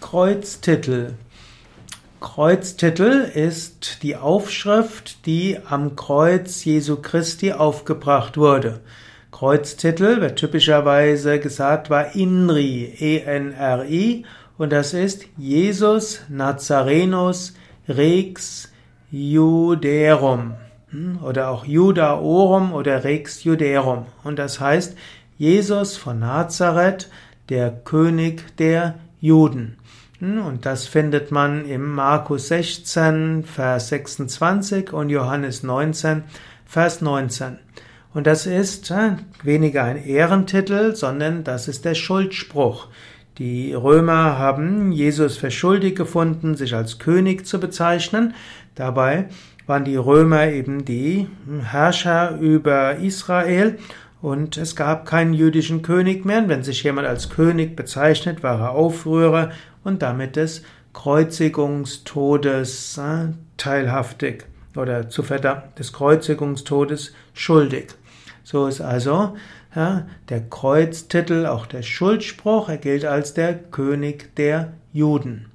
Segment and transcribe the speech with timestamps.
[0.00, 1.14] Kreuztitel.
[2.20, 8.80] Kreuztitel ist die Aufschrift, die am Kreuz Jesu Christi aufgebracht wurde.
[9.32, 14.24] Kreuztitel wird typischerweise gesagt war INRI, E-N-R-I,
[14.56, 17.54] und das ist Jesus Nazarenus
[17.88, 18.72] Rex
[19.10, 20.54] Juderum
[20.90, 24.06] hm, oder auch Judaorum oder Rex Juderum.
[24.24, 24.96] Und das heißt
[25.38, 27.10] Jesus von Nazareth,
[27.48, 29.76] der König der Juden.
[30.20, 36.24] Hm, und das findet man im Markus 16, Vers 26 und Johannes 19,
[36.66, 37.58] Vers 19.
[38.14, 39.12] Und das ist äh,
[39.42, 42.88] weniger ein Ehrentitel, sondern das ist der Schuldspruch.
[43.38, 48.34] Die Römer haben Jesus für schuldig gefunden, sich als König zu bezeichnen.
[48.74, 49.28] Dabei
[49.68, 51.28] waren die Römer eben die
[51.62, 53.78] Herrscher über Israel
[54.20, 56.38] und es gab keinen jüdischen König mehr.
[56.38, 59.50] Und wenn sich jemand als König bezeichnet, war er Aufrührer
[59.84, 64.44] und damit des Kreuzigungstodes äh, teilhaftig
[64.76, 67.94] oder zu des Kreuzigungstodes schuldig.
[68.42, 69.36] So ist also
[69.74, 72.68] ja, der Kreuztitel auch der Schuldspruch.
[72.68, 75.50] Er gilt als der König der Juden.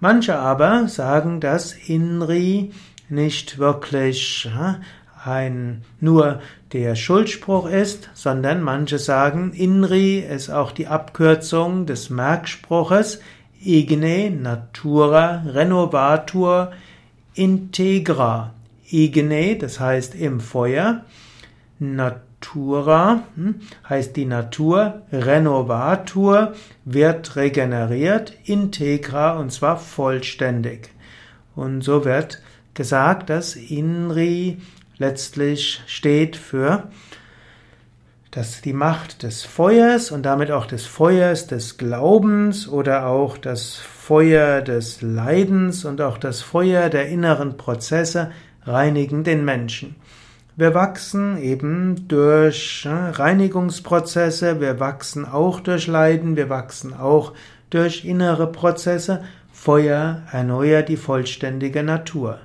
[0.00, 2.72] Manche aber sagen, dass Inri
[3.08, 4.80] nicht wirklich ja,
[5.24, 6.40] ein nur
[6.72, 13.20] der Schuldspruch ist, sondern manche sagen, Inri ist auch die Abkürzung des Merkspruches
[13.64, 16.72] Igne Natura Renovatur
[17.34, 18.52] Integra.
[18.90, 21.04] Igne, das heißt im Feuer,
[21.78, 30.90] Natura hm, heißt die Natur, Renovatur wird regeneriert, Integra und zwar vollständig.
[31.56, 32.42] Und so wird
[32.74, 34.58] gesagt, dass Inri
[34.98, 36.88] letztlich steht für
[38.34, 43.76] dass die Macht des Feuers und damit auch des Feuers des Glaubens oder auch das
[43.76, 48.32] Feuer des Leidens und auch das Feuer der inneren Prozesse
[48.64, 49.94] reinigen den Menschen.
[50.56, 57.34] Wir wachsen eben durch Reinigungsprozesse, wir wachsen auch durch Leiden, wir wachsen auch
[57.70, 59.22] durch innere Prozesse.
[59.52, 62.40] Feuer erneuert die vollständige Natur.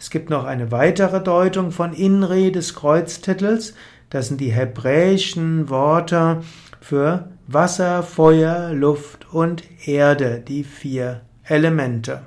[0.00, 3.74] Es gibt noch eine weitere Deutung von Inri des Kreuztitels.
[4.08, 6.40] Das sind die hebräischen Worte
[6.80, 12.22] für Wasser, Feuer, Luft und Erde, die vier Elemente.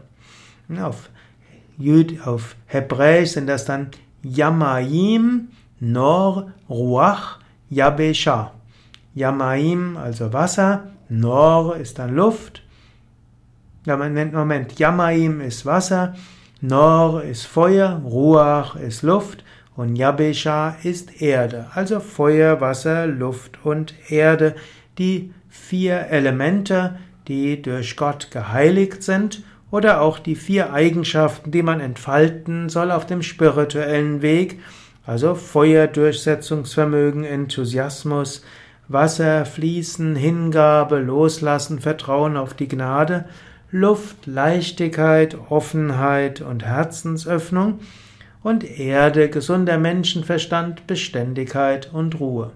[0.79, 1.09] Auf,
[1.79, 3.89] Jüd, auf Hebräisch sind das dann
[4.21, 5.47] Yamaim,
[5.79, 7.39] Nor, Ruach,
[7.71, 8.51] Yabesha.
[9.15, 12.61] Yamaim, also Wasser, Nor ist dann Luft.
[13.87, 16.13] Moment, Yamaim ist Wasser,
[16.65, 19.43] Nor ist Feuer, Ruach ist Luft
[19.75, 21.65] und Yabesha ist Erde.
[21.73, 24.55] Also Feuer, Wasser, Luft und Erde,
[24.97, 26.97] die vier Elemente,
[27.27, 33.05] die durch Gott geheiligt sind oder auch die vier Eigenschaften, die man entfalten soll auf
[33.05, 34.61] dem spirituellen Weg,
[35.05, 38.41] also Feuer, Durchsetzungsvermögen, Enthusiasmus,
[38.87, 43.25] Wasser, Fließen, Hingabe, Loslassen, Vertrauen auf die Gnade,
[43.75, 47.79] Luft, Leichtigkeit, Offenheit und Herzensöffnung
[48.43, 52.51] und Erde, gesunder Menschenverstand, Beständigkeit und Ruhe.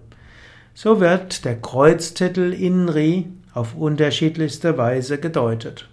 [0.76, 5.90] So wird der Kreuztitel Inri auf unterschiedlichste Weise gedeutet.